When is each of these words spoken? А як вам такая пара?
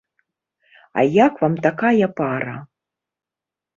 А 1.01 1.03
як 1.25 1.33
вам 1.45 1.55
такая 1.67 2.07
пара? 2.23 2.55